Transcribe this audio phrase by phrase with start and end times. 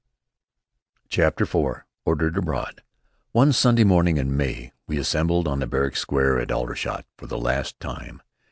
[1.09, 2.81] CHAPTER IV ORDERED ABROAD
[3.33, 7.37] One Sunday morning in May we assembled on the barrack square at Aldershot for the
[7.37, 8.23] last time.